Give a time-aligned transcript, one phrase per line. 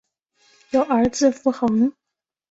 [0.71, 1.93] 有儿子伏暅。